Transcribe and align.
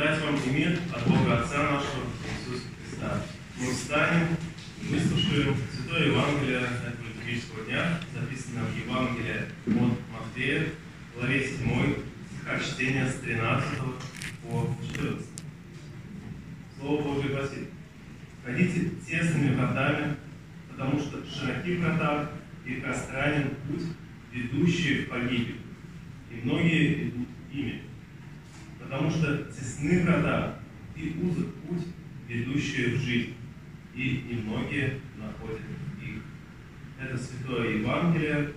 благодать 0.00 0.22
вам 0.22 0.36
и 0.36 0.50
мир 0.50 0.78
от 0.94 1.06
Бога 1.06 1.40
Отца 1.40 1.62
нашего 1.62 2.04
Иисуса 2.24 2.68
Христа. 2.88 3.22
Мы 3.58 3.70
встанем, 3.70 4.28
выслушаем 4.88 5.56
Святое 5.74 6.06
Евангелие 6.06 6.60
этого 6.60 7.06
литургического 7.06 7.64
дня, 7.66 8.00
записанное 8.14 8.64
в 8.64 8.76
Евангелии 8.76 9.42
от 9.66 9.98
Матфея, 10.10 10.68
главе 11.14 11.46
7, 11.46 11.94
стиха 12.32 12.58
чтения 12.60 13.10
с 13.10 13.16
13 13.16 13.68
по 14.42 14.74
14. 14.90 15.26
Слово 16.78 17.02
Божие 17.02 17.34
гласит, 17.34 17.68
«Ходите 18.42 18.90
тесными 19.06 19.54
вратами, 19.54 20.16
потому 20.70 20.98
что 20.98 21.18
широки 21.26 21.76
врата 21.76 22.30
и 22.64 22.76
пространен 22.76 23.50
путь, 23.68 23.84
ведущий 24.32 25.02
в 25.02 25.08
погибель, 25.10 25.60
и 26.30 26.40
многие 26.42 27.08
идут 27.08 27.28
ими. 27.52 27.89
Потому 28.90 29.08
что 29.08 29.36
тесны 29.44 30.02
врата 30.02 30.56
и 30.96 31.16
узок 31.22 31.54
путь, 31.62 31.86
ведущий 32.26 32.96
в 32.96 33.00
жизнь, 33.00 33.34
и 33.94 34.24
немногие 34.28 34.98
находят 35.16 35.60
их. 36.02 36.22
Это 37.00 37.16
Святое 37.16 37.78
Евангелие. 37.78 38.50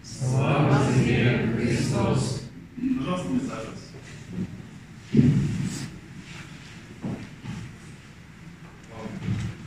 Слава 0.00 0.78
тебе, 0.94 1.56
Христос! 1.56 2.48
Пожалуйста, 2.98 3.28
присаживайтесь. 3.30 3.90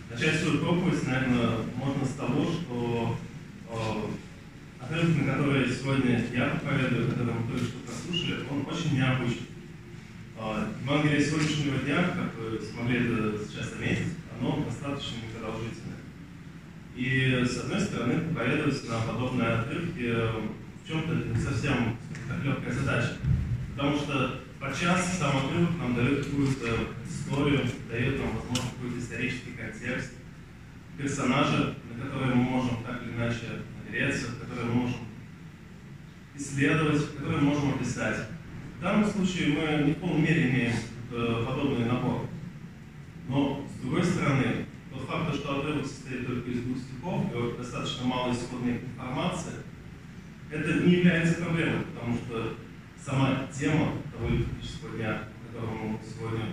Начать 0.10 0.40
свою 0.40 0.60
проповедь, 0.60 1.06
наверное, 1.06 1.58
можно 1.76 2.06
с 2.06 2.14
того, 2.14 2.46
что 2.46 3.18
э, 3.70 4.84
отрывок, 4.86 5.18
на 5.18 5.34
который 5.34 5.70
сегодня 5.70 6.24
я 6.34 6.46
проповедую, 6.46 7.10
который 7.10 7.34
мы 7.34 7.52
только 7.52 7.66
что 7.66 7.80
прослушали, 7.80 8.46
он 8.50 8.66
очень 8.74 8.96
необычный. 8.96 9.48
Э, 10.44 10.68
Евангелие 10.84 11.24
сегодняшнего 11.24 11.78
дня, 11.80 12.04
как 12.04 12.36
вы 12.36 12.60
смогли 12.60 12.98
это 12.98 13.40
сейчас 13.46 13.70
заметить, 13.70 14.14
оно 14.38 14.66
достаточно 14.66 15.16
непродолжительное. 15.18 15.98
И, 16.96 17.46
с 17.46 17.53
одной 17.64 17.82
стороны, 17.82 18.20
проповедовать 18.20 18.90
на 18.90 19.00
подобные 19.02 19.50
отрывки 19.50 20.16
в 20.84 20.88
чем-то 20.88 21.14
не 21.14 21.42
совсем 21.42 21.98
как 22.28 22.44
легкая 22.44 22.74
задача. 22.74 23.18
Потому 23.76 23.98
что 23.98 24.42
подчас 24.60 25.18
сам 25.18 25.38
отрывок 25.38 25.78
нам 25.78 25.96
дает 25.96 26.26
какую-то 26.26 26.68
историю, 27.08 27.62
дает 27.90 28.20
нам, 28.20 28.36
возможно, 28.36 28.72
какой-то 28.76 29.00
исторический 29.00 29.52
контекст, 29.52 30.14
персонажа, 30.98 31.76
на 31.90 32.06
которые 32.06 32.36
мы 32.36 32.44
можем 32.44 32.84
так 32.84 33.02
или 33.04 33.16
иначе 33.16 33.64
напереться, 33.78 34.28
которые 34.42 34.68
мы 34.68 34.82
можем 34.82 34.98
исследовать, 36.36 37.16
которые 37.16 37.42
мы 37.42 37.50
можем 37.50 37.76
описать. 37.76 38.28
В 38.80 38.82
данном 38.82 39.10
случае 39.10 39.58
мы 39.58 39.86
не 39.86 39.94
в 39.94 39.98
полной 39.98 40.22
мере 40.22 40.50
имеем 40.50 40.74
э, 41.12 41.46
подобный 41.48 41.86
набор. 41.86 42.28
Но, 43.28 43.66
с 43.68 43.82
другой 43.82 44.04
стороны, 44.04 44.66
тот 44.92 45.08
факт, 45.08 45.36
что 45.36 45.60
отрывок 45.60 45.86
состоит 45.86 46.28
только 46.28 46.52
из 46.52 46.62
двух 46.62 46.78
стихов, 46.78 47.26
и 48.04 48.08
достаточно 48.08 48.08
мало 48.08 48.32
исходной 48.32 48.80
информации, 48.80 49.54
это 50.52 50.74
не 50.86 50.94
является 50.94 51.42
проблемой, 51.42 51.86
потому 51.96 52.16
что 52.16 52.58
сама 53.04 53.48
тема 53.52 53.94
того 54.12 54.30
литургического 54.30 54.98
дня, 54.98 55.24
которому 55.48 55.90
мы 55.90 56.00
сегодня 56.04 56.46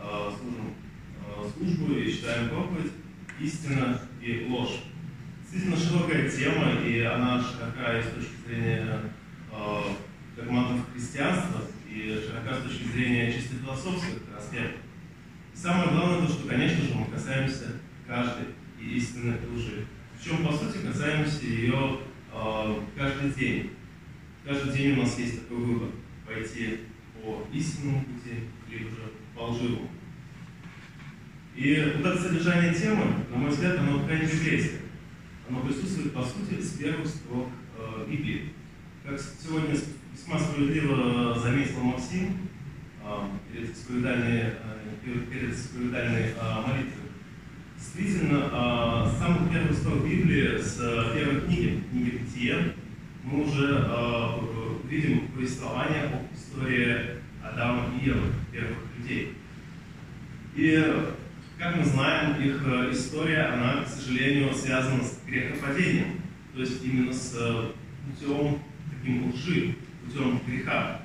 э, 0.00 0.30
служим 0.38 0.74
э, 1.26 1.50
службу 1.56 1.94
и 1.94 2.12
читаем 2.12 2.48
проповедь, 2.48 2.92
истина 3.40 4.00
и 4.20 4.46
ложь. 4.48 4.82
Действительно 5.40 5.76
широкая 5.76 6.28
тема, 6.28 6.82
и 6.82 7.00
она 7.00 7.42
широка 7.42 7.98
и 7.98 8.02
с 8.02 8.06
точки 8.06 8.46
зрения 8.46 9.00
э, 9.50 9.80
догматов 10.36 10.80
христианства, 10.92 11.62
и 11.88 12.22
широка 12.26 12.60
с 12.60 12.64
точки 12.64 12.88
зрения 12.88 13.32
чисто 13.32 13.56
философских 13.56 14.18
аспектов. 14.36 14.80
И 15.54 15.56
самое 15.56 15.90
главное, 15.90 16.26
то, 16.26 16.32
что, 16.32 16.48
конечно 16.48 16.84
же, 16.84 16.94
мы 16.94 17.06
касаемся 17.06 17.80
каждой 18.06 18.48
и 18.80 18.96
истины 18.96 19.36
и 19.42 19.56
лжи. 19.56 19.86
Причем, 20.18 20.46
по 20.46 20.52
сути, 20.52 20.78
касаемся 20.78 21.44
ее 21.44 22.00
э, 22.32 22.80
каждый 22.96 23.30
день. 23.30 23.70
Каждый 24.44 24.76
день 24.76 24.92
у 24.92 25.02
нас 25.02 25.18
есть 25.18 25.42
такой 25.42 25.58
выбор– 25.58 25.88
пойти 26.28 26.80
по 27.22 27.46
истинному 27.52 28.04
пути, 28.04 28.44
либо 28.70 28.90
же 28.90 29.12
по 29.34 29.50
лживому. 29.50 29.88
И 31.56 31.92
вот 31.96 32.06
это 32.06 32.22
содержание 32.22 32.74
темы, 32.74 33.24
на 33.30 33.36
мой 33.36 33.50
взгляд, 33.50 33.78
оно 33.78 34.04
крайне 34.04 34.26
библейское. 34.26 34.82
Оно 35.48 35.60
присутствует, 35.60 36.12
по 36.12 36.22
сути, 36.22 36.60
с 36.60 36.74
первых 36.74 37.06
строк 37.06 37.48
э, 37.78 38.06
Библии. 38.08 38.52
Как 39.04 39.18
сегодня 39.18 39.74
весьма 40.12 40.38
справедливо 40.38 41.34
заметил 41.38 41.80
Максим 41.80 42.48
э, 43.02 43.28
перед 43.50 43.74
исповедальной, 43.74 44.42
э, 44.42 45.24
перед 45.32 45.54
исповедальной 45.54 46.34
э, 46.38 46.66
молитвой, 46.66 47.07
действительно, 47.78 48.50
э, 48.50 49.10
с 49.10 49.18
самых 49.18 49.50
первых 49.52 49.76
строк 49.78 50.04
Библии, 50.04 50.58
с 50.58 50.78
э, 50.80 51.14
первой 51.14 51.40
книги, 51.42 51.82
книги 51.90 52.18
Бытия, 52.18 52.56
мы 53.22 53.44
уже 53.44 53.86
э, 53.86 54.28
видим 54.88 55.28
повествование 55.28 56.04
об 56.04 56.36
истории 56.36 56.96
Адама 57.42 57.86
и 57.94 58.06
Евы, 58.06 58.32
первых 58.52 58.78
людей. 58.98 59.34
И 60.56 60.92
как 61.58 61.76
мы 61.76 61.84
знаем, 61.84 62.40
их 62.40 62.62
э, 62.66 62.90
история, 62.92 63.42
она, 63.42 63.84
к 63.84 63.88
сожалению, 63.88 64.52
связана 64.54 65.02
с 65.02 65.20
грехопадением, 65.26 66.20
то 66.54 66.60
есть 66.60 66.84
именно 66.84 67.12
с 67.12 67.36
э, 67.38 67.70
путем 68.06 68.58
таким 68.90 69.32
лжи, 69.32 69.76
путем 70.04 70.40
греха. 70.46 71.02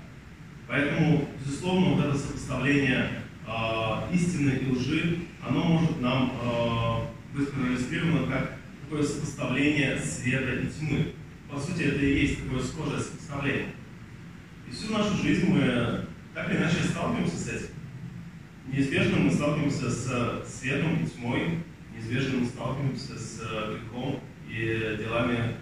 Поэтому, 0.67 1.27
безусловно, 1.39 1.95
вот 1.95 2.05
это 2.05 2.17
сопоставление 2.17 3.22
э, 3.47 4.15
истины 4.15 4.51
и 4.61 4.71
лжи, 4.71 5.19
оно 5.45 5.63
может 5.63 6.01
нам 6.01 6.33
э, 6.41 7.37
быть 7.37 7.51
проиллюстрировано 7.51 8.27
как 8.27 8.57
такое 8.83 9.03
сопоставление 9.03 9.99
света 9.99 10.53
и 10.55 10.67
тьмы. 10.67 11.13
По 11.51 11.59
сути, 11.59 11.83
это 11.83 11.99
и 11.99 12.21
есть 12.21 12.43
такое 12.43 12.61
схожее 12.61 12.99
сопоставление. 12.99 13.73
И 14.67 14.71
всю 14.71 14.93
нашу 14.93 15.15
жизнь 15.21 15.47
мы 15.47 16.05
так 16.33 16.49
или 16.49 16.57
иначе 16.57 16.77
сталкиваемся 16.83 17.37
с 17.37 17.47
этим. 17.49 17.67
Неизбежно 18.67 19.17
мы 19.17 19.31
сталкиваемся 19.31 19.89
с 19.89 20.45
светом 20.47 21.03
и 21.03 21.07
тьмой, 21.07 21.59
неизбежно 21.93 22.39
мы 22.39 22.45
сталкиваемся 22.45 23.19
с 23.19 23.39
грехом 23.39 24.19
и 24.49 24.97
делами, 24.99 25.57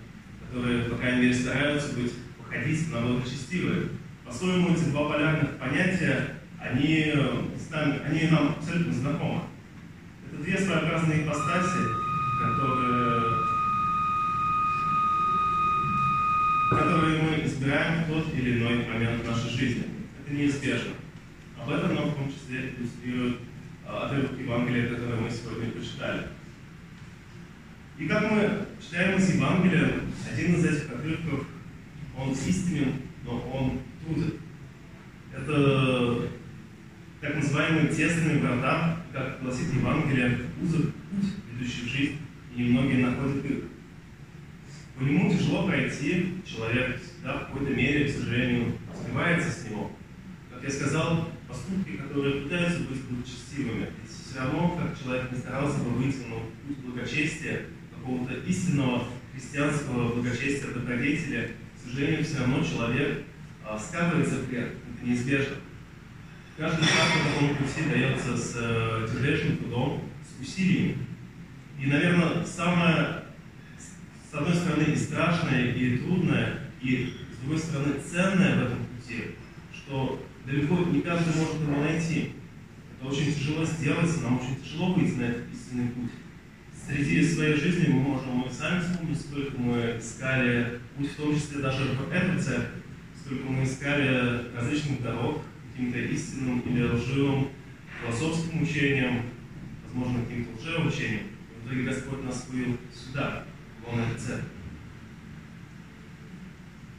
которые, 0.46 0.84
по 0.86 0.96
крайней 0.98 1.22
мере, 1.24 1.34
стараются 1.34 1.94
быть, 1.96 2.14
походить 2.38 2.92
на 2.92 3.02
благочестивые. 3.02 3.90
По-своему, 4.26 4.74
эти 4.74 4.86
два 4.86 5.10
полярных 5.10 5.58
понятия, 5.58 6.41
они, 6.62 7.14
они 8.06 8.28
нам 8.30 8.56
абсолютно 8.58 8.94
знакомы. 8.94 9.42
Это 10.28 10.44
две 10.44 10.58
своеобразные 10.58 11.24
ипостаси, 11.24 11.80
которые, 12.40 13.22
которые 16.70 17.22
мы 17.24 17.46
избираем 17.46 18.04
в 18.04 18.08
тот 18.08 18.34
или 18.34 18.60
иной 18.60 18.86
момент 18.88 19.28
нашей 19.28 19.50
жизни. 19.50 19.86
Это 20.24 20.34
неизбежно. 20.34 20.94
Об 21.62 21.70
этом 21.70 21.96
нам 21.96 22.10
в 22.10 22.16
том 22.16 22.32
числе 22.32 22.74
иллюстрирует 22.78 23.38
отрывок 23.86 24.40
Евангелия, 24.40 24.90
который 24.90 25.20
мы 25.20 25.30
сегодня 25.30 25.72
прочитали. 25.72 26.28
И 27.98 28.08
как 28.08 28.32
мы 28.32 28.66
читаем 28.82 29.18
из 29.18 29.36
Евангелия, 29.36 29.92
один 30.32 30.56
из 30.56 30.66
этих 30.66 30.92
отрывков, 30.92 31.46
он 32.18 32.32
истинен, 32.32 32.94
но 33.24 33.40
он 33.54 33.80
труден. 34.04 34.34
Это 35.36 36.30
так 37.72 37.84
называемые 37.84 37.96
тесные 37.96 38.40
врата, 38.40 38.98
как 39.14 39.42
гласит 39.42 39.74
Евангелие, 39.74 40.40
узок 40.62 40.92
путь, 41.10 41.32
ведущий 41.52 41.86
в 41.86 41.90
жизнь, 41.90 42.18
и 42.56 42.64
немногие 42.64 43.06
находят 43.06 43.46
их. 43.46 43.64
По 44.98 45.04
нему 45.04 45.32
тяжело 45.32 45.68
пройти, 45.68 46.36
человек 46.46 47.02
всегда 47.02 47.34
в 47.34 47.48
какой-то 47.48 47.74
мере, 47.74 48.06
к 48.06 48.16
сожалению, 48.16 48.74
сбивается 49.00 49.50
с 49.50 49.70
него. 49.70 49.92
Как 50.54 50.64
я 50.64 50.70
сказал, 50.70 51.30
поступки, 51.48 51.98
которые 51.98 52.42
пытаются 52.42 52.80
быть 52.82 53.02
благочестивыми. 53.06 53.88
Ведь 54.02 54.12
все 54.12 54.40
равно, 54.40 54.78
как 54.78 55.02
человек 55.02 55.32
не 55.32 55.38
старался 55.38 55.80
бы 55.80 55.92
выйти 55.92 56.28
на 56.28 56.36
путь 56.68 56.78
благочестия, 56.86 57.62
какого-то 57.96 58.34
истинного 58.48 59.08
христианского 59.34 60.14
благочестия, 60.14 60.72
добродетеля, 60.72 61.52
к 61.78 61.88
сожалению, 61.88 62.26
все 62.26 62.40
равно 62.40 62.64
человек 62.64 63.24
а, 63.66 63.80
скатывается 63.80 64.36
в 64.36 64.50
грех. 64.50 64.66
Это 64.66 65.08
неизбежно. 65.08 65.56
Каждый 66.62 66.86
шаг 66.86 67.08
по 67.12 67.28
такому 67.28 67.56
пути 67.56 67.90
дается 67.90 68.38
с 68.38 68.54
э, 68.56 69.08
тяжелейшим 69.12 69.58
трудом, 69.58 70.04
с 70.22 70.40
усилиями. 70.40 70.96
И, 71.80 71.88
наверное, 71.88 72.46
самое, 72.46 73.24
с 74.30 74.32
одной 74.32 74.54
стороны, 74.54 74.84
и 74.84 74.96
страшное, 74.96 75.72
и 75.72 75.98
трудное, 75.98 76.60
и, 76.84 77.16
с 77.34 77.40
другой 77.40 77.58
стороны, 77.58 77.96
ценное 78.00 78.58
в 78.58 78.66
этом 78.66 78.78
пути, 78.86 79.24
что 79.74 80.24
далеко 80.46 80.78
не 80.92 81.02
каждый 81.02 81.36
может 81.36 81.56
его 81.56 81.82
найти. 81.82 82.34
Это 83.00 83.10
очень 83.10 83.34
тяжело 83.34 83.66
сделать, 83.66 84.22
нам 84.22 84.40
очень 84.40 84.62
тяжело 84.62 84.94
выйти 84.94 85.16
на 85.16 85.24
этот 85.24 85.52
истинный 85.52 85.88
путь. 85.88 86.12
Среди 86.88 87.28
своей 87.28 87.56
жизни 87.56 87.92
мы 87.92 88.02
можем 88.02 88.36
мы 88.36 88.52
сами 88.52 88.82
вспомнить, 88.82 89.20
сколько 89.20 89.58
мы 89.58 89.98
искали 89.98 90.80
путь, 90.96 91.10
в 91.10 91.16
том 91.16 91.34
числе 91.34 91.60
даже 91.60 91.86
в 91.86 92.12
эту 92.12 92.40
церковь, 92.40 92.84
сколько 93.26 93.50
мы 93.50 93.64
искали 93.64 94.54
различных 94.56 95.02
дорог, 95.02 95.42
каким-то 95.72 96.00
истинным 96.00 96.60
или 96.62 96.84
лживым 96.84 97.50
философским 98.02 98.64
учением, 98.64 99.24
возможно, 99.86 100.24
каким-то 100.26 100.62
лжеучением. 100.62 101.28
В 101.64 101.68
итоге 101.68 101.84
Господь 101.84 102.24
нас 102.24 102.48
вывел 102.50 102.78
сюда, 102.94 103.46
в 103.82 103.90
лоно 103.90 104.06
церковь. 104.18 104.46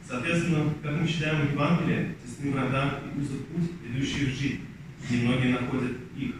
Соответственно, 0.05 0.73
как 0.81 0.99
мы 0.99 1.07
читаем 1.07 1.47
в 1.47 1.51
Евангелии, 1.53 2.15
тесны 2.23 2.51
врата 2.51 2.99
и 3.03 3.19
узок 3.19 3.47
путь, 3.47 3.71
ведущий 3.83 4.25
в 4.25 4.37
жизнь. 4.37 4.61
Немногие 5.09 5.53
находят 5.53 5.97
их. 6.17 6.35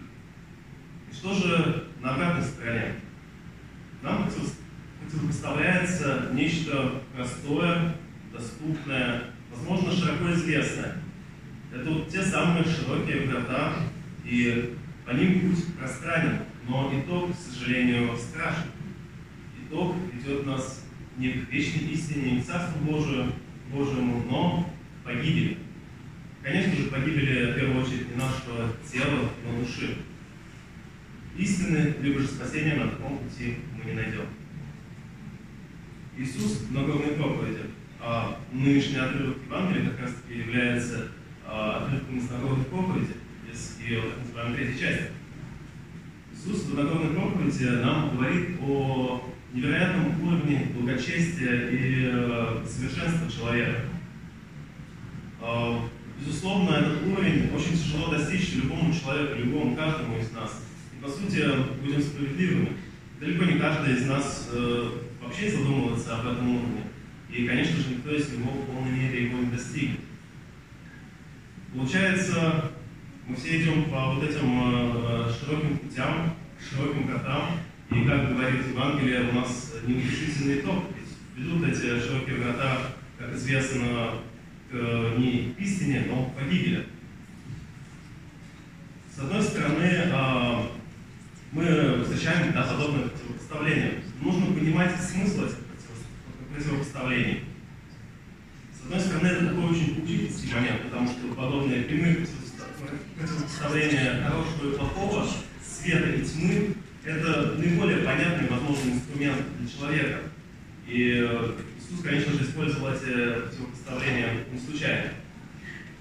И 1.11 1.13
что 1.13 1.33
же 1.33 1.87
на 2.01 2.15
обратной 2.15 2.43
стороне? 2.43 2.95
Нам 4.01 4.29
противопоставляется 5.01 6.29
нечто 6.33 7.01
простое, 7.15 7.95
доступное, 8.33 9.23
возможно, 9.51 9.91
широко 9.91 10.31
известное. 10.33 11.02
Это 11.73 11.89
вот 11.89 12.07
те 12.07 12.21
самые 12.21 12.63
широкие 12.63 13.27
врата, 13.27 13.77
и 14.23 14.75
по 15.05 15.11
ним 15.11 15.41
путь 15.41 15.75
пространен, 15.75 16.39
но 16.67 16.93
итог, 16.93 17.31
к 17.31 17.35
сожалению, 17.35 18.15
страшен. 18.15 18.69
Итог 19.63 19.95
ведет 20.13 20.45
нас 20.45 20.85
не 21.17 21.29
к 21.29 21.49
вечной 21.49 21.89
истине, 21.89 22.31
не 22.31 22.41
к 22.41 22.45
Царству 22.45 22.79
Божию, 22.85 23.33
Божьему, 23.71 24.23
но 24.29 24.69
к 25.01 25.05
погибели. 25.05 25.57
Конечно 26.43 26.75
же, 26.75 26.89
погибели 26.89 27.51
в 27.51 27.55
первую 27.55 27.83
очередь 27.83 28.09
не 28.09 28.21
нашего 28.21 28.73
тела, 28.91 29.29
но 29.43 29.59
души. 29.59 29.97
Истины, 31.37 31.95
либо 32.01 32.19
же 32.19 32.27
спасения 32.27 32.75
на 32.75 32.91
таком 32.91 33.17
пути 33.17 33.57
мы 33.75 33.89
не 33.89 33.95
найдем. 33.95 34.25
Иисус 36.17 36.59
в 36.59 36.71
Нагорной 36.71 37.15
проповеди, 37.15 37.61
а 37.99 38.39
нынешний 38.51 38.97
отрывок 38.97 39.37
Евангелия 39.47 39.89
как 39.89 40.01
раз 40.01 40.13
таки 40.13 40.37
является 40.39 41.07
а, 41.45 41.85
отрывком 41.85 42.17
из 42.17 42.29
Нагорной 42.29 42.65
проповеди, 42.65 43.13
из 43.51 43.79
ее 43.79 44.01
так 44.01 44.19
называемой 44.19 44.57
третьей 44.57 44.79
части. 44.79 45.05
Иисус 46.31 46.63
в 46.65 46.75
Нагорной 46.75 47.15
проповеди 47.15 47.63
нам 47.65 48.15
говорит 48.43 48.59
о 48.61 49.29
невероятном 49.53 50.27
уровне 50.27 50.71
благочестия 50.75 51.69
и 51.69 52.09
э, 52.11 52.65
совершенства 52.67 53.31
человека. 53.31 53.81
Э, 55.41 55.79
безусловно, 56.19 56.75
этот 56.75 57.05
уровень 57.07 57.51
очень 57.55 57.77
тяжело 57.77 58.11
достичь 58.11 58.55
любому 58.55 58.93
человеку, 58.93 59.39
любому, 59.39 59.75
каждому 59.75 60.17
из 60.17 60.31
нас. 60.31 60.63
И 60.93 61.03
по 61.03 61.09
сути, 61.09 61.43
будем 61.83 62.01
справедливыми. 62.01 62.69
Далеко 63.19 63.45
не 63.45 63.59
каждый 63.59 63.95
из 63.95 64.05
нас 64.07 64.49
э, 64.51 64.89
вообще 65.21 65.51
задумывается 65.51 66.19
об 66.19 66.27
этом 66.27 66.55
уровне. 66.55 66.81
И, 67.29 67.47
конечно 67.47 67.77
же, 67.77 67.89
никто 67.91 68.13
из 68.13 68.29
него 68.31 68.51
в 68.51 68.65
полной 68.65 68.91
мере 68.91 69.25
его 69.25 69.39
не 69.39 69.51
достигнет. 69.51 69.99
Получается, 71.73 72.71
мы 73.27 73.35
все 73.35 73.61
идем 73.61 73.85
по 73.85 74.13
вот 74.13 74.23
этим 74.23 74.61
широким 75.33 75.79
путям, 75.79 76.35
широким 76.59 77.07
котам, 77.07 77.59
и 77.93 78.07
как 78.07 78.29
говорит 78.29 78.67
Евангелие, 78.67 79.29
у 79.29 79.33
нас 79.33 79.73
неутешительный 79.85 80.61
итог. 80.61 80.85
Ведут 81.35 81.67
эти 81.67 81.99
широкие 81.99 82.37
врата, 82.37 82.77
как 83.17 83.33
известно, 83.35 84.15
к 84.71 84.75
не 85.17 85.53
истине, 85.59 86.05
но 86.07 86.25
к 86.25 86.35
погибели. 86.35 86.87
С 89.15 89.19
одной 89.19 89.43
стороны, 89.43 90.09
а, 90.11 90.71
мы 91.51 92.03
встречаем 92.03 92.51
да, 92.53 92.63
подобное 92.63 93.09
противопоставление. 93.09 94.03
Нужно 94.21 94.47
понимать 94.47 94.99
смысл 94.99 95.45
этих 95.45 95.57
противопоставлений. 96.51 97.43
С 98.75 98.85
одной 98.85 98.99
стороны, 98.99 99.27
это 99.27 99.47
такой 99.47 99.65
очень 99.65 100.03
учительский 100.03 100.53
момент, 100.53 100.81
потому 100.83 101.07
что 101.07 101.27
подобные 101.35 101.83
прямые 101.83 102.25
противопоставления 103.19 104.23
хорошего 104.27 104.71
и 104.71 104.77
плохого, 104.77 105.27
света 105.63 106.09
и 106.09 106.23
тьмы, 106.23 106.75
это 107.05 107.55
наиболее 107.57 107.99
понятный 107.99 108.47
возможный 108.47 108.93
инструмент 108.93 109.41
для 109.59 109.67
человека. 109.67 110.19
И 110.87 111.21
э, 111.21 111.51
Иисус, 111.77 112.03
конечно 112.03 112.33
же, 112.33 112.43
использовал 112.43 112.93
эти 112.93 113.41
противопоставления 113.41 114.45
не 114.51 114.59
случайно. 114.59 115.11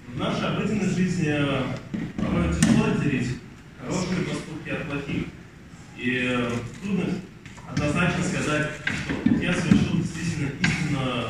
В 0.07 0.17
нашей 0.17 0.47
обыденной 0.47 0.89
жизни 0.89 1.27
э, 1.29 1.63
порой 2.17 2.53
тяжело 2.53 2.91
отделить 2.91 3.37
хорошие 3.81 4.23
поступки 4.23 4.69
от 4.69 4.83
плохих. 4.83 5.23
И 5.97 6.25
э, 6.29 6.51
трудно 6.81 7.05
однозначно 7.69 8.23
сказать, 8.23 8.71
что 9.03 9.35
я 9.35 9.53
совершил 9.53 9.97
действительно 9.97 10.49
истинно 10.61 11.27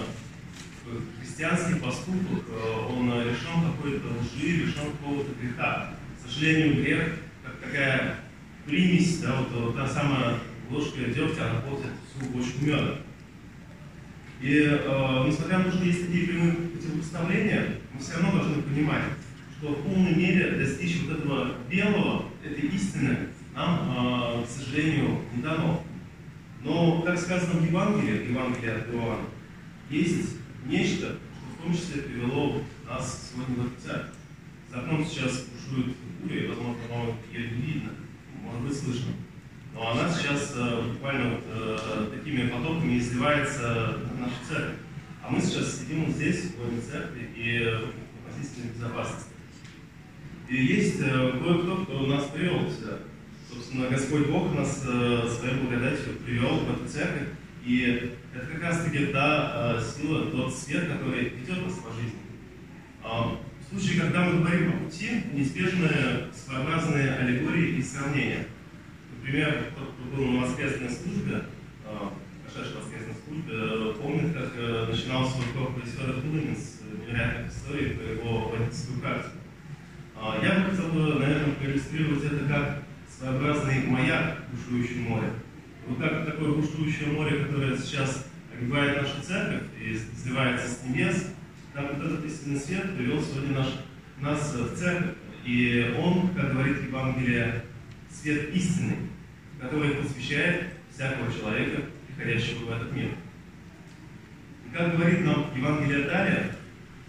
христианский 1.19 1.79
поступок, 1.79 2.43
он 2.89 3.07
лишен 3.21 3.71
какой-то 3.75 4.07
лжи, 4.07 4.47
лишен 4.47 4.91
какого-то 4.91 5.31
греха. 5.41 5.95
К 6.19 6.29
сожалению, 6.29 6.83
грех, 6.83 7.09
да, 9.23 9.37
вот, 9.37 9.51
вот 9.51 9.75
та 9.75 9.87
самая 9.87 10.35
ложка 10.69 10.99
дегтя, 10.99 11.49
она 11.49 11.61
портит 11.61 11.91
всю 12.09 12.29
бочку 12.29 12.65
меда. 12.65 12.95
И 14.41 14.67
э, 14.69 15.23
несмотря 15.25 15.59
на 15.59 15.63
то, 15.65 15.71
что 15.71 15.85
есть 15.85 16.05
такие 16.07 16.27
прямые 16.27 16.53
противопоставления, 16.53 17.77
мы 17.93 17.99
все 17.99 18.13
равно 18.15 18.39
должны 18.39 18.61
понимать, 18.63 19.03
что 19.57 19.71
в 19.71 19.83
полной 19.83 20.13
мере 20.13 20.51
достичь 20.57 21.01
вот 21.03 21.17
этого 21.17 21.53
белого, 21.69 22.25
этой 22.43 22.67
истины, 22.67 23.29
нам, 23.55 24.41
э, 24.41 24.45
к 24.45 24.49
сожалению, 24.49 25.19
не 25.33 25.41
дано. 25.41 25.83
Но, 26.61 27.01
как 27.03 27.17
сказано 27.17 27.61
в 27.61 27.65
Евангелии, 27.65 28.29
Евангелии 28.29 28.69
от 28.69 28.93
Иоанна, 28.93 29.25
есть 29.89 30.37
нечто, 30.65 31.15
что 31.15 31.59
в 31.59 31.63
том 31.63 31.73
числе 31.73 32.01
привело 32.01 32.61
нас 32.85 33.31
сегодня 33.31 33.63
в 33.63 33.81
церковь. 33.81 34.11
За 34.69 34.79
окном 34.79 35.05
сейчас 35.05 35.45
бушует 35.45 35.95
буря, 36.21 36.43
и, 36.43 36.47
возможно, 36.47 36.81
вам 36.89 37.07
ее 37.31 37.49
не 37.51 37.61
видно 37.61 37.89
быть 38.73 38.83
слышно. 38.83 39.13
Но 39.73 39.91
она 39.91 40.09
сейчас 40.11 40.53
э, 40.55 40.81
буквально 40.93 41.35
вот, 41.35 41.43
э, 41.47 42.09
такими 42.15 42.47
потоками 42.47 42.99
изливается 42.99 43.97
на 44.13 44.21
нашу 44.21 44.35
церковь. 44.47 44.75
А 45.23 45.29
мы 45.29 45.41
сейчас 45.41 45.79
сидим 45.79 46.05
вот 46.05 46.15
здесь, 46.15 46.51
в 46.55 46.67
этой 46.67 46.81
церкви, 46.81 47.29
и 47.35 47.59
в 47.59 48.29
относительной 48.29 48.73
безопасности. 48.73 49.31
И 50.49 50.65
есть 50.65 50.99
э, 50.99 51.39
кое-кто, 51.43 51.85
кто 51.85 52.05
нас 52.07 52.25
привел 52.25 52.69
сюда. 52.69 52.99
Собственно, 53.51 53.89
Господь 53.89 54.27
Бог 54.27 54.53
нас 54.55 54.83
э, 54.87 55.27
своей 55.29 55.55
благодатью 55.55 56.13
привел 56.25 56.59
в 56.59 56.71
эту 56.71 56.91
церковь. 56.91 57.29
И 57.65 58.11
это 58.35 58.45
как 58.45 58.61
раз-таки 58.61 59.07
та 59.07 59.77
э, 59.77 59.81
сила, 59.81 60.25
тот 60.25 60.53
свет, 60.53 60.87
который 60.87 61.29
ведет 61.29 61.65
нас 61.65 61.75
по 61.75 61.91
жизни. 61.93 62.19
А, 63.03 63.37
в 63.73 63.79
случае, 63.79 64.01
когда 64.01 64.25
мы 64.25 64.39
говорим 64.39 64.69
о 64.69 64.85
пути, 64.85 65.23
неизбежны 65.33 65.89
своеобразные 66.33 67.15
аллегории 67.15 67.77
и 67.77 67.81
сравнения. 67.81 68.47
Например, 69.23 69.71
тот, 69.77 69.93
кто 69.93 70.17
был 70.17 70.31
на 70.31 70.41
воскресной 70.41 70.89
службе, 70.89 71.43
а, 71.85 72.11
прошедшей 72.43 72.75
воскресной 72.75 73.15
службе, 73.23 73.53
э, 73.53 73.93
помнит, 73.97 74.33
как 74.33 74.51
э, 74.57 74.87
начинал 74.91 75.29
свой 75.29 75.45
проповедь 75.53 75.93
Федор 75.93 76.19
Тулынин 76.19 76.57
с 76.57 76.81
невероятных 76.83 77.49
историй 77.49 77.91
про 77.91 78.03
его 78.03 78.49
водительскую 78.49 78.99
практику. 78.99 79.37
А, 80.17 80.39
я 80.43 80.59
бы 80.59 80.71
хотел 80.71 80.89
бы, 80.89 81.19
наверное, 81.19 81.55
проиллюстрировать 81.55 82.25
это 82.25 82.49
как 82.49 82.83
своеобразный 83.07 83.87
маяк 83.87 84.39
в 84.51 84.99
море. 84.99 85.29
Вот 85.87 85.99
как 85.99 86.25
такое 86.25 86.51
бушующее 86.55 87.07
море, 87.07 87.45
которое 87.45 87.77
сейчас 87.77 88.27
огибает 88.53 89.03
нашу 89.03 89.21
церковь 89.21 89.69
и 89.81 89.97
сливается 90.21 90.67
с 90.67 90.83
небес, 90.85 91.29
так 91.73 91.93
вот 91.93 92.05
этот 92.05 92.25
истинный 92.25 92.59
свет 92.59 92.97
привел 92.97 93.23
сегодня 93.23 93.59
наш, 93.59 93.67
нас 94.19 94.53
в 94.53 94.75
церковь. 94.75 95.15
И 95.45 95.95
он, 95.97 96.27
как 96.35 96.51
говорит 96.51 96.83
Евангелие, 96.85 97.63
свет 98.09 98.53
истины, 98.53 99.12
который 99.63 99.95
посвящает 99.95 100.65
всякого 100.93 101.31
человека, 101.31 101.83
приходящего 102.07 102.65
в 102.65 102.71
этот 102.71 102.93
мир. 102.93 103.11
И 104.67 104.75
как 104.75 104.97
говорит 104.97 105.25
нам 105.25 105.47
Евангелие 105.55 106.05
далее, 106.05 106.51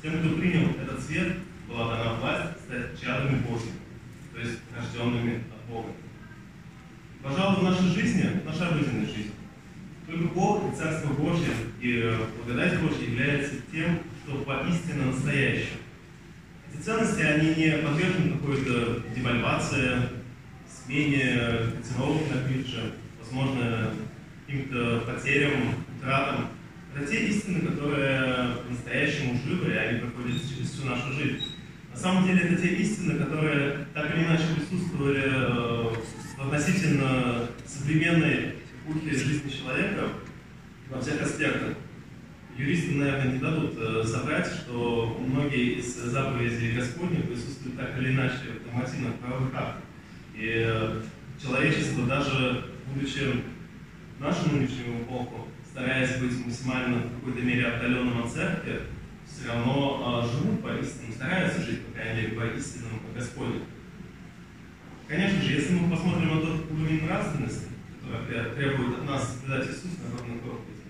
тем, 0.01 0.21
кто 0.21 0.37
принял 0.37 0.71
этот 0.81 1.03
свет, 1.03 1.37
была 1.69 1.97
дана 1.97 2.15
власть 2.15 2.61
стать 2.65 3.01
чадами 3.01 3.41
Божьими, 3.41 3.73
то 4.33 4.41
есть 4.41 4.61
рожденными 4.77 5.43
от 5.53 5.69
Бога. 5.69 5.89
Пожалуй, 7.23 7.61
в 7.61 7.63
нашей 7.65 7.89
жизни, 7.89 8.41
в 8.43 8.47
нашей 8.47 8.69
обыденной 8.69 9.07
жизни, 9.07 9.33
только 10.07 10.25
Бог 10.29 10.73
и 10.73 10.77
Царство 10.77 11.13
Божье 11.15 11.49
и 11.81 12.17
благодать 12.37 12.81
Божья 12.81 13.05
является 13.05 13.55
тем, 13.73 14.01
что 14.23 14.43
поистине 14.43 15.07
настоящее. 15.07 15.79
Эти 16.73 16.83
ценности, 16.83 17.23
они 17.23 17.55
не 17.55 17.79
подвержены 17.79 18.33
какой-то 18.35 19.03
девальвации, 19.17 20.14
смене 20.85 21.73
ценовых 21.83 22.23
на 22.31 22.49
бирже, 22.49 22.95
возможно, 23.21 23.91
каким-то 24.47 25.05
потерям, 25.07 25.75
утратам. 25.99 26.49
Это 26.95 27.07
те 27.07 27.27
истины, 27.27 27.61
которые 27.61 28.57
по-настоящему 28.65 29.41
живы, 29.45 29.73
и 29.73 29.77
они 29.77 30.01
проходят 30.01 30.41
через 30.49 30.71
всю 30.71 30.87
нашу 30.87 31.13
жизнь. 31.13 31.55
На 31.93 31.99
самом 31.99 32.27
деле 32.27 32.41
это 32.41 32.61
те 32.61 32.69
истины, 32.75 33.19
которые 33.19 33.87
так 33.95 34.15
или 34.15 34.25
иначе 34.25 34.45
присутствовали 34.55 35.23
э, 35.25 35.95
в 36.37 36.47
относительно 36.47 37.49
современной 37.67 38.55
эпохе 38.87 39.11
жизни 39.17 39.49
человека 39.49 40.09
во 40.91 41.01
всех 41.01 41.23
аспектах. 41.23 41.77
юристы, 42.57 42.95
наверное, 42.97 43.33
не 43.33 43.39
дадут 43.39 43.75
э, 43.79 44.05
соврать, 44.05 44.47
что 44.47 45.19
многие 45.27 45.79
из 45.79 45.95
заповедей 45.95 46.77
Господних 46.77 47.27
присутствуют 47.27 47.77
так 47.77 47.99
или 47.99 48.13
иначе 48.13 48.61
в 48.63 48.67
нормативных 48.67 49.15
правовых 49.15 49.55
актах. 49.55 49.83
И 50.35 50.65
э, 50.67 51.03
человечество, 51.41 52.07
даже 52.07 52.65
будучи 52.87 53.43
в 54.19 54.21
нашу 54.21 54.51
нынешнюю 54.51 55.03
эпоху, 55.03 55.49
стараясь 55.71 56.19
быть 56.19 56.45
максимально 56.45 56.99
в 56.99 57.15
какой-то 57.17 57.41
мере 57.41 57.67
отдаленным 57.67 58.25
от 58.25 58.33
церкви, 58.33 58.81
все 59.27 59.49
равно 59.49 60.25
э, 60.25 60.33
живут 60.33 60.63
по 60.63 60.69
истинам, 60.69 61.13
стараются 61.13 61.63
жить, 61.63 61.87
по 61.87 61.93
крайней 61.93 62.23
мере, 62.23 62.37
по 62.37 62.47
истинам 62.57 63.01
Господню. 63.15 63.63
Конечно 65.07 65.43
же, 65.43 65.53
если 65.53 65.75
мы 65.75 65.91
посмотрим 65.91 66.35
на 66.35 66.41
тот 66.41 66.71
уровень 66.71 67.05
нравственности, 67.05 67.67
который 68.03 68.55
требует 68.55 68.99
от 68.99 69.07
нас 69.07 69.35
соблюдать 69.35 69.69
Иисус 69.69 69.99
на 70.03 70.17
горной 70.17 70.39
проповеди, 70.39 70.85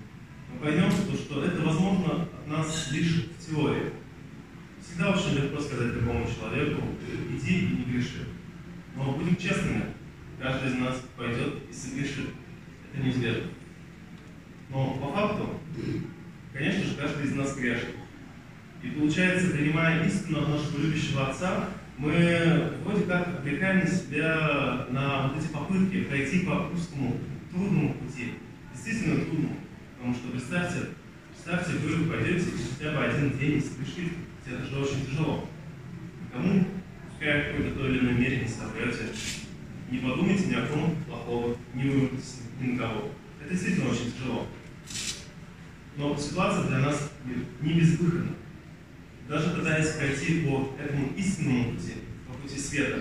мы 0.53 0.59
поймем, 0.61 0.91
что, 0.91 1.17
что 1.17 1.45
это 1.45 1.61
возможно 1.63 2.23
от 2.23 2.47
нас 2.47 2.93
лишь 2.93 3.27
в 3.27 3.47
теории. 3.47 3.93
Всегда 4.81 5.11
очень 5.11 5.35
легко 5.35 5.61
сказать 5.61 5.95
любому 5.95 6.27
человеку, 6.27 6.83
иди 7.31 7.59
и 7.59 7.77
не 7.77 7.85
греши. 7.85 8.27
Но 8.97 9.15
будем 9.35 9.37
честными, 9.37 9.85
каждый 10.41 10.71
из 10.71 10.75
нас 10.77 11.03
пойдет 11.17 11.55
и 11.69 11.73
согрешит. 11.73 12.31
Это 12.93 13.03
неизбежно. 13.03 13.51
Но 14.71 14.95
по 14.95 15.13
факту, 15.13 15.61
конечно 16.53 16.85
же, 16.85 16.97
каждый 16.97 17.27
из 17.27 17.35
нас 17.35 17.57
грешит. 17.57 17.97
И 18.83 18.89
получается, 18.89 19.51
принимая 19.51 20.07
истину 20.07 20.43
от 20.43 20.49
нашего 20.49 20.79
любящего 20.79 21.29
Отца, 21.29 21.69
мы 21.97 22.73
вроде 22.85 23.05
как 23.05 23.29
отвлекаем 23.29 23.81
на 23.81 23.87
себя 23.87 24.87
на 24.91 25.29
вот 25.29 25.43
эти 25.43 25.53
попытки 25.53 26.05
пройти 26.05 26.41
по 26.41 26.71
узкому, 26.73 27.19
трудному 27.51 27.95
пути. 27.95 28.35
Действительно 28.73 29.25
трудному. 29.25 29.57
Потому 29.97 30.15
что 30.15 30.29
представьте, 30.29 30.79
представьте, 31.31 31.79
вы 31.79 32.11
пойдете 32.11 32.51
и 32.51 32.79
хотя 32.79 32.97
бы 32.97 33.05
один 33.05 33.39
день 33.39 33.55
не 33.55 33.61
совершите. 33.61 34.17
Это 34.47 34.65
же 34.67 34.79
очень 34.79 35.07
тяжело. 35.07 35.49
Кому, 36.33 36.65
какое-то 37.19 37.79
то 37.79 37.89
или 37.89 37.99
иное 37.99 38.13
мере 38.13 38.49
соврете, 38.49 39.13
не 39.91 39.99
подумайте 39.99 40.47
ни 40.47 40.55
о 40.55 40.67
ком 40.67 40.97
плохого, 41.07 41.57
не 41.75 41.85
ни 42.61 42.73
на 42.73 42.79
кого. 42.79 43.11
Это 43.41 43.51
действительно 43.51 43.91
очень 43.91 44.13
тяжело. 44.13 44.47
Но 45.97 46.17
ситуация 46.17 46.69
для 46.69 46.79
нас 46.79 47.11
не 47.61 47.73
безвыходна 47.75 48.35
даже 49.29 49.51
пытаясь 49.51 49.93
пройти 49.93 50.47
по 50.47 50.75
этому 50.79 51.09
истинному 51.17 51.73
пути, 51.73 51.95
по 52.29 52.35
пути 52.35 52.59
света, 52.59 53.01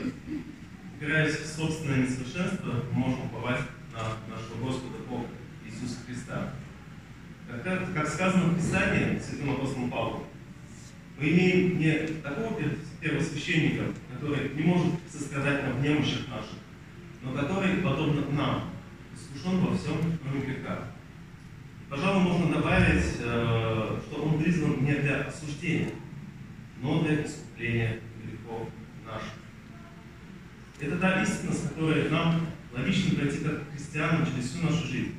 опираясь 0.96 1.36
в 1.36 1.46
собственное 1.46 1.98
несовершенство, 1.98 2.84
мы 2.92 3.00
можем 3.00 3.26
уповать 3.26 3.62
на 3.92 4.34
нашего 4.34 4.66
Господа 4.66 4.98
Бога, 5.10 5.28
Иисуса 5.66 5.98
Христа. 6.06 6.54
Как, 7.64 7.94
как 7.94 8.08
сказано 8.08 8.46
в 8.46 8.56
Писании 8.56 9.20
святым 9.20 9.52
апостолом 9.52 9.92
Павлом, 9.92 10.24
мы 11.20 11.30
имеем 11.30 11.78
не 11.78 12.08
такого 12.24 12.58
первосвященника, 13.04 13.84
который 14.12 14.54
не 14.56 14.64
может 14.64 14.94
сострадать 15.12 15.64
нам 15.64 15.78
в 15.78 15.84
немощах 15.84 16.28
наших, 16.30 16.58
но 17.22 17.34
который, 17.34 17.78
подобно 17.78 18.24
нам, 18.32 18.70
искушен 19.14 19.60
во 19.60 19.78
всем, 19.78 19.98
кроме 20.24 20.46
греха. 20.46 20.88
Пожалуй, 21.90 22.24
можно 22.24 22.56
добавить, 22.56 23.04
э, 23.20 24.00
что 24.08 24.24
он 24.24 24.42
призван 24.42 24.84
не 24.84 24.94
для 24.94 25.22
осуждения, 25.22 25.92
но 26.82 27.04
для 27.04 27.24
искупления 27.24 28.00
грехов 28.24 28.70
наших. 29.06 29.34
Это 30.80 30.98
та 30.98 31.22
истина, 31.22 31.54
с 31.54 31.70
которой 31.70 32.10
нам 32.10 32.48
логично 32.74 33.16
пройти 33.16 33.44
как 33.44 33.70
христианам 33.72 34.26
через 34.26 34.50
всю 34.50 34.64
нашу 34.64 34.88
жизнь. 34.88 35.16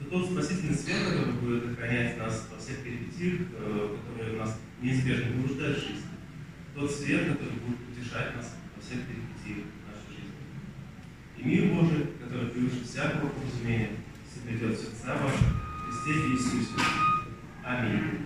Это 0.00 0.10
тот 0.10 0.30
спасительный 0.30 0.74
свет, 0.74 1.08
который 1.08 1.32
будет 1.34 1.72
охранять 1.72 2.18
нас 2.18 2.48
во 2.52 2.58
всех 2.58 2.84
перипетиях, 2.84 3.48
э, 3.52 3.96
которые 4.10 4.38
нас 4.38 4.60
неизбежно 4.82 5.32
вынуждают 5.32 5.78
в 5.78 5.80
жизни 5.80 6.07
тот 6.78 6.90
свет, 6.92 7.32
который 7.32 7.58
будет 7.58 7.80
утешать 7.90 8.36
нас 8.36 8.54
во 8.76 8.82
всех 8.82 9.00
перипетиях 9.06 9.66
нашей 9.88 10.14
жизни. 10.14 10.32
И 11.36 11.42
мир 11.42 11.74
Божий, 11.74 12.06
который 12.22 12.50
превыше 12.50 12.84
всякого 12.84 13.30
разумения, 13.44 13.90
сопредет 14.32 14.78
сердца 14.78 15.16
ваши 15.16 15.38
в 15.38 16.04
Христе 16.04 16.12
Иисусе. 16.30 16.74
Аминь. 17.64 18.17